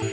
[0.00, 0.08] Bonjour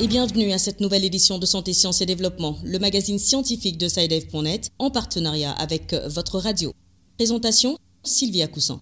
[0.00, 3.86] et bienvenue à cette nouvelle édition de Santé, Sciences et Développement, le magazine scientifique de
[3.86, 6.72] SciDev.net en partenariat avec votre radio.
[7.18, 8.80] Présentation Sylvia Coussin.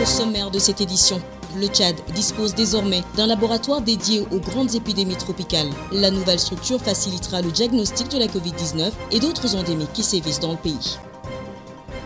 [0.00, 1.20] Au sommaire de cette édition,
[1.56, 5.70] le Tchad dispose désormais d'un laboratoire dédié aux grandes épidémies tropicales.
[5.92, 10.52] La nouvelle structure facilitera le diagnostic de la Covid-19 et d'autres endémiques qui sévissent dans
[10.52, 10.98] le pays.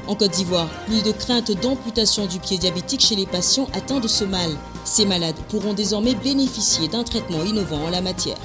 [0.07, 4.09] En Côte d'Ivoire, plus de crainte d'amputation du pied diabétique chez les patients atteints de
[4.09, 4.51] ce mal.
[4.85, 8.37] Ces malades pourront désormais bénéficier d'un traitement innovant en la matière.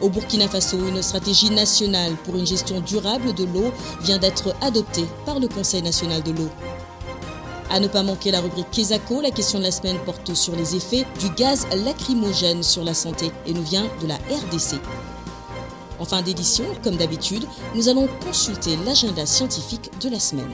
[0.00, 5.06] Au Burkina Faso, une stratégie nationale pour une gestion durable de l'eau vient d'être adoptée
[5.26, 6.48] par le Conseil national de l'eau.
[7.70, 10.74] À ne pas manquer la rubrique Kesako, la question de la semaine porte sur les
[10.74, 14.80] effets du gaz lacrymogène sur la santé et nous vient de la RDC.
[15.98, 17.44] En fin d'édition, comme d'habitude,
[17.74, 20.48] nous allons consulter l'agenda scientifique de la semaine.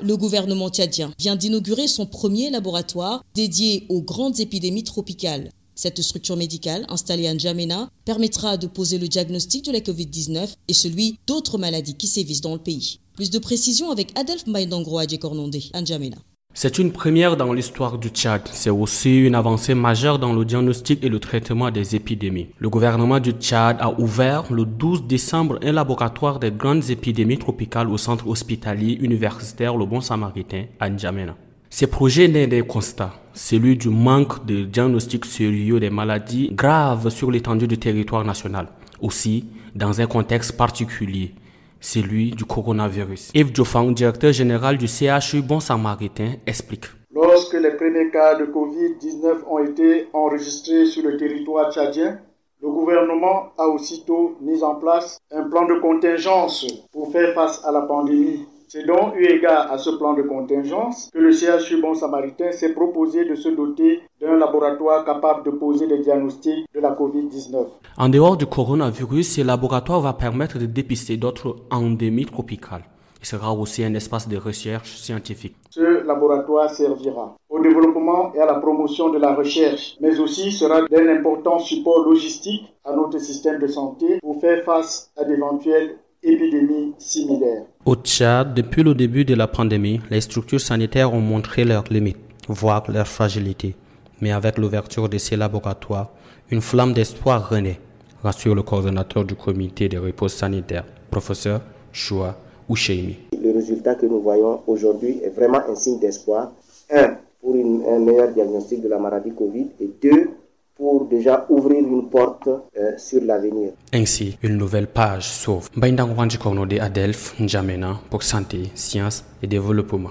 [0.00, 5.50] Le gouvernement tchadien vient d'inaugurer son premier laboratoire dédié aux grandes épidémies tropicales.
[5.78, 10.72] Cette structure médicale, installée à N'Djamena, permettra de poser le diagnostic de la Covid-19 et
[10.72, 12.98] celui d'autres maladies qui sévissent dans le pays.
[13.14, 16.16] Plus de précisions avec Adelph Maïdangro Adjekornondé, N'Djamena.
[16.54, 18.40] C'est une première dans l'histoire du Tchad.
[18.50, 22.46] C'est aussi une avancée majeure dans le diagnostic et le traitement des épidémies.
[22.58, 27.90] Le gouvernement du Tchad a ouvert le 12 décembre un laboratoire des grandes épidémies tropicales
[27.90, 31.36] au centre hospitalier universitaire Le Bon Samaritain à N'Djamena.
[31.78, 37.30] Ce projet naît des constats, celui du manque de diagnostic sérieux des maladies graves sur
[37.30, 38.68] l'étendue du territoire national.
[39.02, 41.34] Aussi, dans un contexte particulier,
[41.78, 43.30] celui du coronavirus.
[43.34, 46.86] Yves Jofang, directeur général du CHU Bon Samaritain, explique.
[47.14, 52.20] Lorsque les premiers cas de Covid-19 ont été enregistrés sur le territoire tchadien,
[52.62, 57.70] le gouvernement a aussitôt mis en place un plan de contingence pour faire face à
[57.70, 61.94] la pandémie c'est donc eu égard à ce plan de contingence que le CHU Bon
[61.94, 66.90] Samaritain s'est proposé de se doter d'un laboratoire capable de poser des diagnostics de la
[66.90, 67.66] COVID-19.
[67.96, 72.82] En dehors du coronavirus, ce laboratoire va permettre de dépister d'autres endémies tropicales.
[73.20, 75.56] Il sera aussi un espace de recherche scientifique.
[75.70, 80.82] Ce laboratoire servira au développement et à la promotion de la recherche, mais aussi sera
[80.82, 86.94] d'un important support logistique à notre système de santé pour faire face à d'éventuelles épidémies
[86.98, 87.64] similaires.
[87.84, 92.18] Au Tchad, depuis le début de la pandémie, les structures sanitaires ont montré leurs limites,
[92.48, 93.74] voire leur fragilité.
[94.20, 96.10] Mais avec l'ouverture de ces laboratoires,
[96.50, 97.78] une flamme d'espoir renaît,
[98.22, 101.60] rassure le coordonnateur du comité de repos sanitaire, professeur
[101.92, 102.36] Choua
[102.68, 103.16] Oucheimi.
[103.40, 106.52] Le résultat que nous voyons aujourd'hui est vraiment un signe d'espoir.
[106.90, 110.30] Un, pour un meilleur diagnostic de la maladie Covid et deux,
[110.76, 113.72] pour déjà ouvrir une porte euh, sur l'avenir.
[113.92, 115.68] Ainsi, une nouvelle page s'ouvre.
[115.76, 120.10] Baindang Wanjikono de Adelph N'Djamena pour santé, sciences et développement.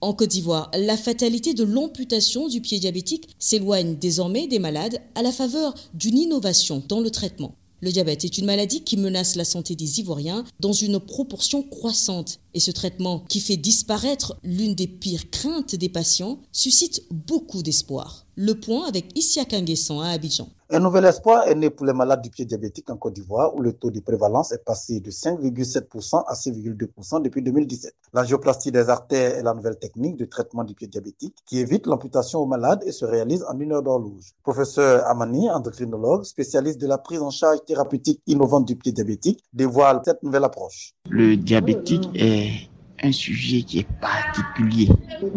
[0.00, 5.22] En Côte d'Ivoire, la fatalité de l'amputation du pied diabétique s'éloigne désormais des malades à
[5.22, 7.54] la faveur d'une innovation dans le traitement.
[7.84, 12.40] Le diabète est une maladie qui menace la santé des Ivoiriens dans une proportion croissante.
[12.54, 18.24] Et ce traitement, qui fait disparaître l'une des pires craintes des patients, suscite beaucoup d'espoir.
[18.36, 20.48] Le point avec Issia Kanguessan à Abidjan.
[20.70, 23.60] Un nouvel espoir est né pour les malades du pied diabétique en Côte d'Ivoire où
[23.60, 27.94] le taux de prévalence est passé de 5,7% à 6,2% depuis 2017.
[28.14, 32.38] L'angioplastie des artères est la nouvelle technique de traitement du pied diabétique qui évite l'amputation
[32.38, 34.32] aux malades et se réalise en une heure d'horloge.
[34.42, 40.00] Professeur Amani, endocrinologue, spécialiste de la prise en charge thérapeutique innovante du pied diabétique, dévoile
[40.02, 40.94] cette nouvelle approche.
[41.10, 42.70] Le diabétique est
[43.04, 44.88] un sujet qui est particulier.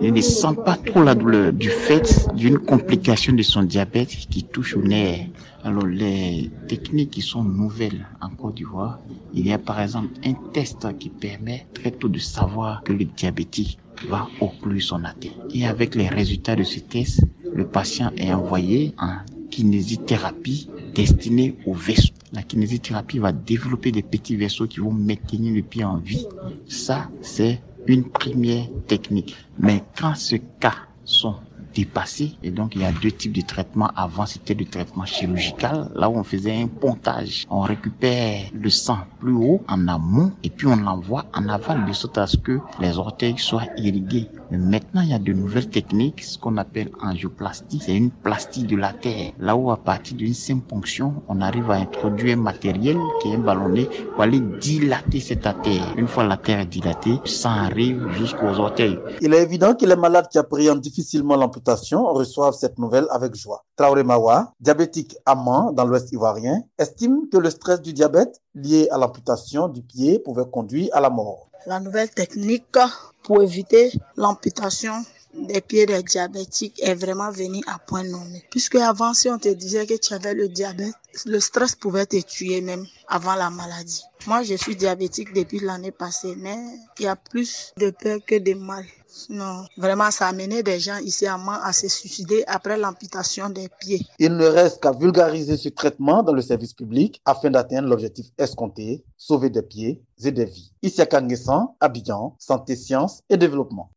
[0.01, 4.43] Il ne sent pas trop la douleur du fait d'une complication de son diabète qui
[4.43, 5.27] touche au nerf.
[5.63, 8.99] Alors les techniques qui sont nouvelles en Côte d'Ivoire,
[9.33, 13.03] il y a par exemple un test qui permet très tôt de savoir que le
[13.03, 13.77] diabétique
[14.07, 14.27] va
[14.61, 15.33] plus son athée.
[15.53, 17.21] Et avec les résultats de ce test,
[17.53, 19.15] le patient est envoyé en
[19.49, 22.13] kinésithérapie destinée au vaisseau.
[22.33, 26.25] La kinésithérapie va développer des petits vaisseaux qui vont maintenir le pied en vie.
[26.67, 29.35] Ça, c'est une première technique.
[29.59, 31.35] Mais quand ces cas sont
[31.73, 33.91] dépassés, et donc il y a deux types de traitements.
[33.95, 37.45] Avant, c'était le traitement chirurgical, là où on faisait un pontage.
[37.49, 41.93] On récupère le sang plus haut, en amont, et puis on l'envoie en aval, de
[41.93, 46.23] sorte à ce que les orteils soient irrigués Maintenant, il y a de nouvelles techniques,
[46.23, 47.81] ce qu'on appelle angioplastie.
[47.83, 49.33] C'est une plastie de la terre.
[49.39, 53.37] Là où à partir d'une simple ponction, on arrive à introduire un matériel qui est
[53.37, 55.93] ballonné pour aller dilater cette artère.
[55.97, 58.97] Une fois la terre dilatée, ça arrive jusqu'aux orteils.
[59.21, 63.65] Il est évident que les malades qui appréhendent difficilement l'amputation reçoivent cette nouvelle avec joie.
[63.75, 68.97] Traoré Mawa, diabétique amant dans l'Ouest ivoirien, estime que le stress du diabète lié à
[68.97, 71.46] l'amputation du pied pouvait conduire à la mort.
[71.67, 72.77] La nouvelle technique
[73.23, 75.03] pour éviter l'amputation
[75.37, 78.43] des pieds des diabétiques est vraiment venue à point nommé.
[78.49, 80.95] Puisque avant, si on te disait que tu avais le diabète,
[81.25, 84.03] le stress pouvait te tuer même avant la maladie.
[84.25, 86.57] Moi, je suis diabétique depuis l'année passée, mais
[86.99, 88.85] il y a plus de peur que de mal.
[89.29, 93.49] Non, vraiment, ça a amené des gens ici à moi à se suicider après l'amputation
[93.49, 94.05] des pieds.
[94.19, 99.03] Il ne reste qu'à vulgariser ce traitement dans le service public afin d'atteindre l'objectif escompté,
[99.17, 100.71] sauver des pieds et des vies.
[100.81, 103.91] Ici à Kangessan, Abidjan, Santé, Sciences et Développement.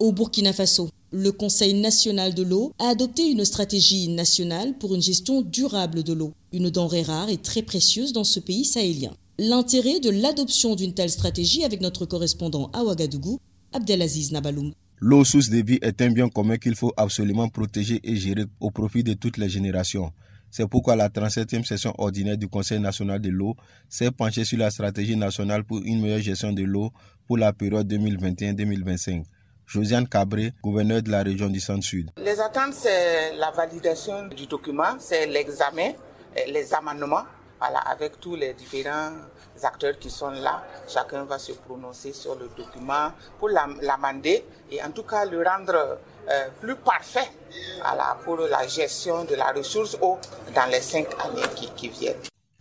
[0.00, 5.02] Au Burkina Faso, le Conseil national de l'eau a adopté une stratégie nationale pour une
[5.02, 9.12] gestion durable de l'eau, une denrée rare et très précieuse dans ce pays sahélien.
[9.38, 13.40] L'intérêt de l'adoption d'une telle stratégie avec notre correspondant à Ouagadougou,
[13.74, 14.72] Abdelaziz Nabaloum.
[15.00, 18.70] L'eau source de vie est un bien commun qu'il faut absolument protéger et gérer au
[18.70, 20.12] profit de toutes les générations.
[20.50, 23.54] C'est pourquoi la 37e session ordinaire du Conseil national de l'eau
[23.90, 26.90] s'est penchée sur la stratégie nationale pour une meilleure gestion de l'eau
[27.26, 29.24] pour la période 2021-2025.
[29.70, 32.10] Josiane Cabré, gouverneur de la région du Centre-Sud.
[32.16, 35.92] Les attentes, c'est la validation du document, c'est l'examen,
[36.48, 37.22] les amendements,
[37.60, 39.12] voilà, avec tous les différents
[39.62, 40.64] acteurs qui sont là.
[40.88, 45.98] Chacun va se prononcer sur le document pour l'amender et en tout cas le rendre
[46.28, 47.30] euh, plus parfait
[47.80, 50.18] voilà, pour la gestion de la ressource eau
[50.52, 52.16] dans les cinq années qui, qui viennent.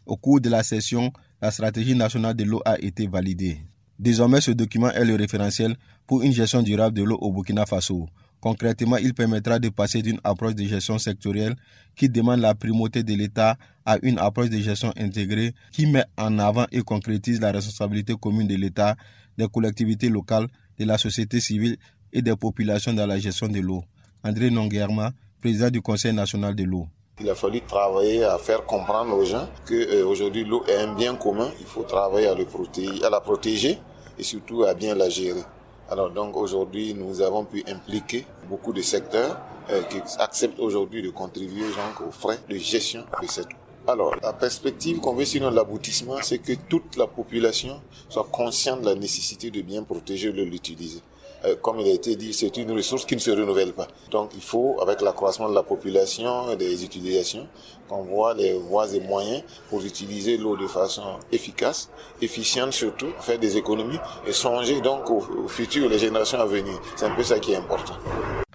[0.06, 1.12] Au cours de la session,
[1.42, 3.58] la stratégie nationale de l'eau a été validée.
[3.98, 5.76] Désormais, ce document est le référentiel
[6.10, 8.08] pour une gestion durable de l'eau au Burkina Faso.
[8.42, 11.56] Concrètement, il permettra de passer d'une approche de gestion sectorielle
[11.96, 16.40] qui demande la primauté de l'État à une approche de gestion intégrée qui met en
[16.40, 18.96] avant et concrétise la responsabilité commune de l'État,
[19.38, 20.48] des collectivités locales,
[20.80, 21.78] de la société civile
[22.12, 23.84] et des populations dans la gestion de l'eau.
[24.24, 26.88] André Nonguerma, président du Conseil national de l'eau.
[27.22, 31.52] Il a fallu travailler à faire comprendre aux gens qu'aujourd'hui l'eau est un bien commun,
[31.60, 33.78] il faut travailler à, le protéger, à la protéger
[34.18, 35.44] et surtout à bien la gérer.
[35.92, 39.40] Alors donc aujourd'hui, nous avons pu impliquer beaucoup de secteurs
[39.72, 43.48] euh, qui acceptent aujourd'hui de contribuer donc, aux frais de gestion de cette.
[43.88, 48.86] Alors, la perspective qu'on veut sinon l'aboutissement, c'est que toute la population soit consciente de
[48.86, 51.02] la nécessité de bien protéger l'eau l'utiliser.
[51.46, 53.88] Euh, comme il a été dit, c'est une ressource qui ne se renouvelle pas.
[54.12, 57.48] Donc il faut, avec l'accroissement de la population et des utilisations,
[57.88, 61.90] qu'on voit les voies et moyens pour utiliser l'eau de façon efficace,
[62.22, 66.80] efficiente surtout, faire des économies et songer donc au, futur, les générations à venir.
[66.96, 67.96] C'est un peu ça qui est important.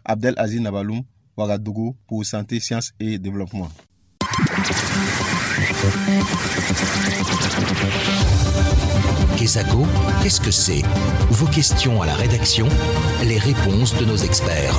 [0.05, 1.03] Abdel Aziz Nabaloum,
[1.37, 3.69] Ouagadougou, pour Santé, Sciences et Développement.
[9.45, 9.83] Kesako,
[10.23, 10.81] qu'est-ce que c'est?
[11.29, 12.67] Vos questions à la rédaction,
[13.27, 14.75] les réponses de nos experts.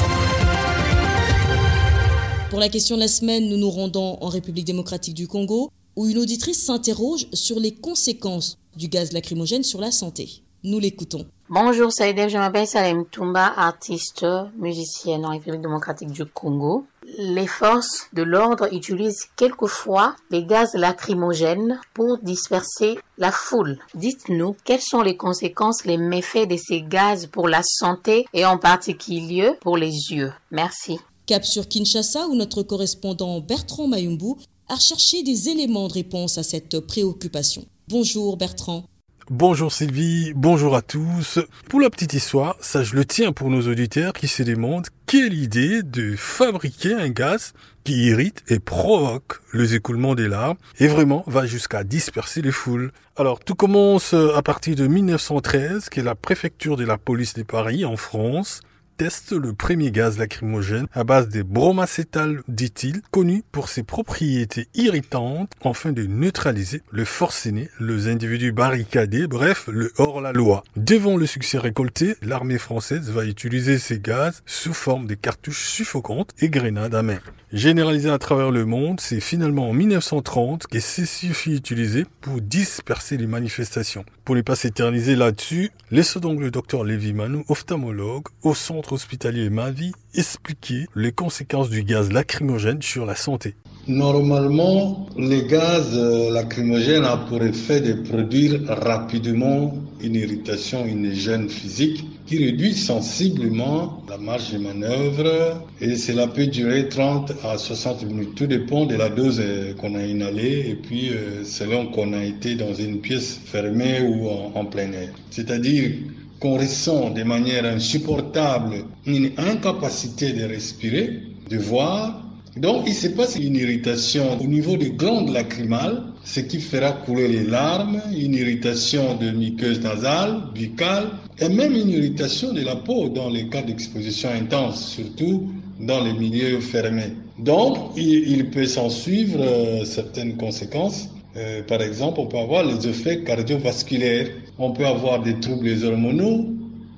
[2.50, 6.08] Pour la question de la semaine, nous nous rendons en République démocratique du Congo, où
[6.08, 10.42] une auditrice s'interroge sur les conséquences du gaz lacrymogène sur la santé.
[10.64, 11.28] Nous l'écoutons.
[11.48, 14.26] Bonjour Saïdem, je m'appelle Salem Toumba, artiste,
[14.58, 16.88] musicienne en République démocratique du Congo.
[17.18, 23.78] Les forces de l'ordre utilisent quelquefois les gaz lacrymogènes pour disperser la foule.
[23.94, 28.58] Dites-nous quelles sont les conséquences, les méfaits de ces gaz pour la santé et en
[28.58, 30.34] particulier pour les yeux?
[30.52, 31.00] Merci.
[31.26, 34.34] Cap sur Kinshasa où notre correspondant Bertrand Mayumbu
[34.68, 37.66] a cherché des éléments de réponse à cette préoccupation.
[37.88, 38.84] Bonjour Bertrand.
[39.32, 41.40] Bonjour Sylvie, bonjour à tous.
[41.68, 45.34] Pour la petite histoire, ça je le tiens pour nos auditeurs qui se demandent quelle
[45.34, 51.24] idée de fabriquer un gaz qui irrite et provoque les écoulements des larmes et vraiment
[51.28, 52.92] va jusqu'à disperser les foules.
[53.16, 57.44] Alors tout commence à partir de 1913, qui est la préfecture de la police de
[57.44, 58.62] Paris en France
[58.98, 65.52] teste le premier gaz lacrymogène à base de bromacétal d'éthyle, connu pour ses propriétés irritantes,
[65.64, 70.64] afin de neutraliser le forcené, les individus barricadés, bref, le hors-la-loi.
[70.78, 76.32] Devant le succès récolté, l'armée française va utiliser ces gaz sous forme de cartouches suffocantes
[76.40, 77.20] et grenades à main.
[77.52, 83.18] Généralisé à travers le monde, c'est finalement en 1930 que ceci fut utilisé pour disperser
[83.18, 84.04] les manifestations.
[84.26, 89.92] Pour ne pas s'éterniser là-dessus, laissons donc le docteur Manou, ophtalmologue, au centre hospitalier Mavi,
[90.14, 93.56] expliquer les conséquences du gaz lacrymogène sur la santé.
[93.88, 95.96] Normalement, les gaz
[96.32, 104.04] lacrymogènes ont pour effet de produire rapidement une irritation, une gêne physique qui réduit sensiblement
[104.10, 108.34] la marge de manœuvre et cela peut durer 30 à 60 minutes.
[108.36, 109.42] Tout dépend de la dose
[109.80, 114.28] qu'on a inhalée et puis euh, selon qu'on a été dans une pièce fermée ou
[114.28, 115.10] en plein air.
[115.30, 115.92] C'est-à-dire
[116.40, 122.22] qu'on ressent de manière insupportable une incapacité de respirer, de voir.
[122.58, 127.28] Donc il se passe une irritation au niveau des glandes lacrymales, ce qui fera couler
[127.28, 133.10] les larmes, une irritation de muqueuse nasale, buccale, et même une irritation de la peau
[133.10, 135.50] dans les cas d'exposition intense, surtout
[135.80, 137.12] dans les milieux fermés.
[137.38, 141.10] Donc il, peut s'en suivre euh, certaines conséquences.
[141.36, 146.46] Euh, par exemple, on peut avoir les effets cardiovasculaires, on peut avoir des troubles hormonaux,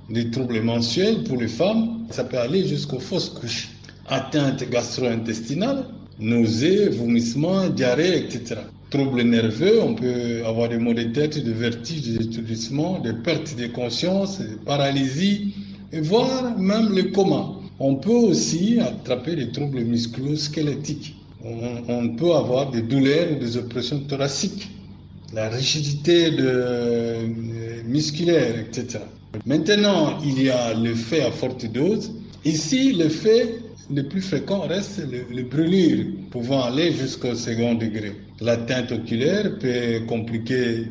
[0.10, 3.70] des troubles mensuels pour les femmes, ça peut aller jusqu'aux fausses couches,
[4.08, 5.86] atteinte gastro-intestinale,
[6.20, 8.62] nausées, vomissements, diarrhée, etc.
[8.90, 13.58] Troubles nerveux, on peut avoir des maux de tête, des vertiges, des étourdissements, des pertes
[13.58, 15.54] de conscience, des paralysies,
[15.92, 17.50] et voire même le coma.
[17.80, 21.16] On peut aussi attraper des troubles musculo-squelettiques.
[21.44, 21.58] On,
[21.90, 24.70] on, peut avoir des douleurs ou des oppressions thoraciques,
[25.34, 29.00] la rigidité de, musculaire, etc.
[29.46, 32.12] Maintenant, il y a le fait à forte dose.
[32.46, 33.60] Ici, le fait
[33.94, 38.14] le plus fréquent reste le, brûlure, pouvant aller jusqu'au second degré.
[38.42, 40.88] L'atteinte oculaire peut compliquer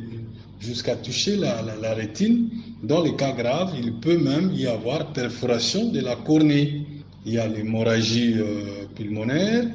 [0.59, 2.49] jusqu'à toucher la, rétine.
[2.83, 6.85] Dans les cas graves, il peut même y avoir perforation de la cornée.
[7.25, 9.65] Il y a l'hémorragie euh, pulmonaire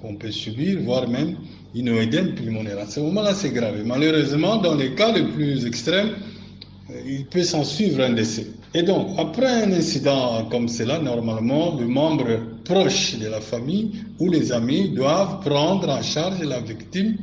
[0.00, 1.36] qu'on peut subir, voire même
[1.78, 2.78] une pulmonaire.
[2.78, 3.82] À ce moment-là, c'est grave.
[3.84, 6.10] Malheureusement, dans les cas les plus extrêmes,
[7.06, 8.46] il peut s'en suivre un décès.
[8.74, 12.26] Et donc, après un incident comme cela, normalement, le membre
[12.64, 17.16] proche de la famille ou les amis doivent prendre en charge la victime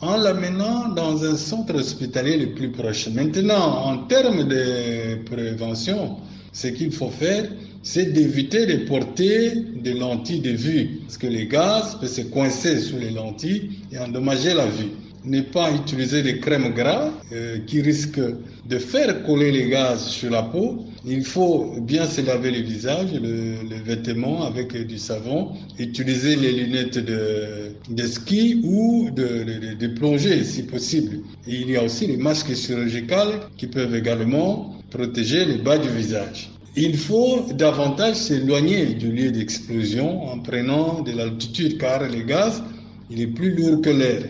[0.00, 3.08] en l'amenant dans un centre hospitalier le plus proche.
[3.08, 6.16] Maintenant, en termes de prévention,
[6.52, 7.44] ce qu'il faut faire,
[7.84, 12.80] c'est d'éviter de porter des lentilles de vue, parce que les gaz peuvent se coincer
[12.80, 14.90] sous les lentilles et endommager la vue
[15.24, 18.20] ne pas utiliser des crèmes gras euh, qui risquent
[18.68, 20.84] de faire coller les gaz sur la peau.
[21.06, 26.52] Il faut bien se laver le visage, le, le vêtement avec du savon, utiliser les
[26.52, 31.20] lunettes de, ski ou de, plongée si possible.
[31.46, 36.53] Il y a aussi les masques chirurgicaux qui peuvent également protéger le bas du visage.
[36.76, 42.64] Il faut davantage s'éloigner du lieu d'explosion en prenant de l'altitude car le gaz
[43.10, 44.28] il est plus lourd que l'air.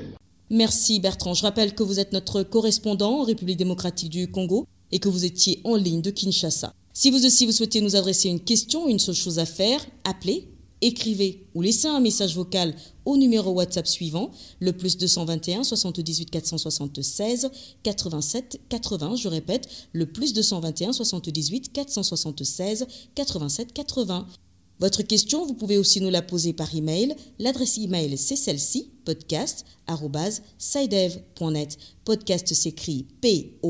[0.50, 1.32] Merci Bertrand.
[1.32, 5.24] Je rappelle que vous êtes notre correspondant en République démocratique du Congo et que vous
[5.24, 6.74] étiez en ligne de Kinshasa.
[6.92, 10.46] Si vous aussi vous souhaitez nous adresser une question, une seule chose à faire, appelez,
[10.86, 12.74] écrivez ou laissez un message vocal
[13.04, 17.50] au numéro WhatsApp suivant, le plus 221 78 476
[17.82, 19.16] 87 80.
[19.16, 24.26] Je répète, le plus 221 78 476 87 80.
[24.80, 27.14] Votre question, vous pouvez aussi nous la poser par email.
[27.38, 31.78] L'adresse email, c'est celle-ci, podcast.sidev.net.
[32.04, 33.64] Podcast s'écrit P-O-D-C-A-S-T.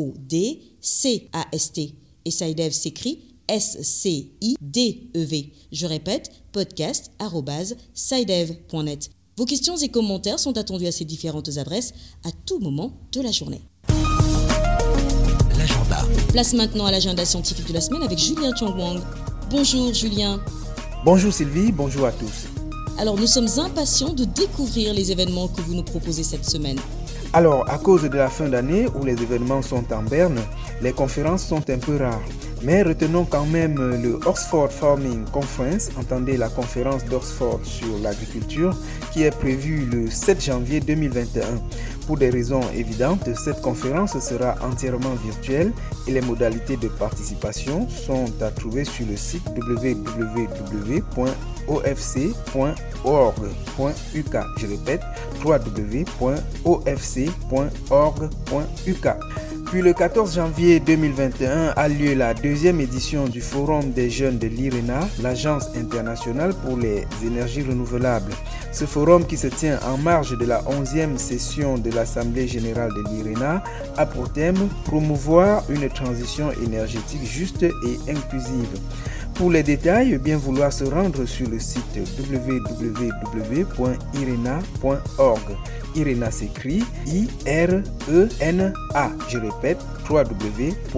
[2.26, 5.52] Et Sidev s'écrit S-C-I-D-E-V.
[5.72, 9.10] Je répète, podcast.sidev.net.
[9.36, 11.92] Vos questions et commentaires sont attendus à ces différentes adresses
[12.24, 13.62] à tout moment de la journée.
[15.58, 16.04] L'agenda.
[16.28, 19.00] Place maintenant à l'agenda scientifique de la semaine avec Julien Chongwang.
[19.50, 20.40] Bonjour Julien.
[21.04, 22.46] Bonjour Sylvie, bonjour à tous.
[22.96, 26.78] Alors nous sommes impatients de découvrir les événements que vous nous proposez cette semaine.
[27.32, 30.38] Alors, à cause de la fin d'année où les événements sont en berne,
[30.80, 32.22] les conférences sont un peu rares.
[32.64, 38.74] Mais retenons quand même le Oxford Farming Conference, entendez la conférence d'Oxford sur l'agriculture,
[39.12, 41.44] qui est prévue le 7 janvier 2021.
[42.06, 45.72] Pour des raisons évidentes, cette conférence sera entièrement virtuelle
[46.06, 50.36] et les modalités de participation sont à trouver sur le site www.ofc.org.uk.
[54.58, 55.02] Je répète,
[55.44, 56.34] www.ofc.org.uk.
[59.66, 64.46] Puis le 14 janvier 2021 a lieu la deuxième édition du Forum des jeunes de
[64.46, 68.32] l'IRENA, l'Agence internationale pour les énergies renouvelables.
[68.72, 73.04] Ce forum qui se tient en marge de la 11e session de l'Assemblée générale de
[73.08, 73.62] l'IRENA
[73.96, 78.68] a pour thème promouvoir une transition énergétique juste et inclusive.
[79.34, 81.98] Pour les détails, bien vouloir se rendre sur le site
[82.30, 83.74] www.irena.org.
[85.96, 87.50] Irena s'écrit I-R-E-N-A.
[89.28, 90.94] Je répète, www.irena.org.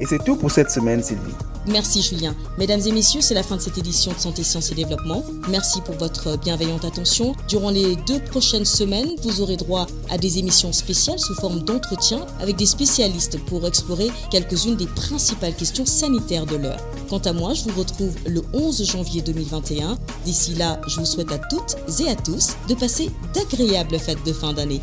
[0.00, 1.34] Et c'est tout pour cette semaine, Sylvie.
[1.66, 2.34] Merci Julien.
[2.58, 5.24] Mesdames et messieurs, c'est la fin de cette édition de Santé, Sciences et Développement.
[5.48, 7.34] Merci pour votre bienveillante attention.
[7.48, 12.26] Durant les deux prochaines semaines, vous aurez droit à des émissions spéciales sous forme d'entretien
[12.38, 16.80] avec des spécialistes pour explorer quelques-unes des principales questions sanitaires de l'heure.
[17.08, 19.96] Quant à moi, je vous retrouve le 11 janvier 2021.
[20.26, 24.32] D'ici là, je vous souhaite à toutes et à tous de passer d'agréables fêtes de
[24.32, 24.82] fin d'année.